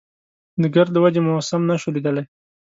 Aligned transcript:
د 0.61 0.63
ګرد 0.75 0.91
له 0.93 0.99
وجې 1.03 1.21
مو 1.25 1.33
سم 1.49 1.61
نه 1.69 1.75
شو 1.81 1.89
ليدلی. 1.95 2.23